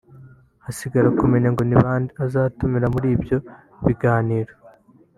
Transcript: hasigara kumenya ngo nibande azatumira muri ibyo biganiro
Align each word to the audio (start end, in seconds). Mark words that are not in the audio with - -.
hasigara 0.65 1.09
kumenya 1.19 1.49
ngo 1.51 1.63
nibande 1.65 2.11
azatumira 2.25 2.87
muri 2.93 3.07
ibyo 3.15 3.37
biganiro 3.85 4.51